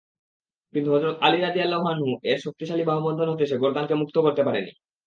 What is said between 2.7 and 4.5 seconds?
বাহুবন্ধন হতে সে গর্দানকে মুক্ত করতে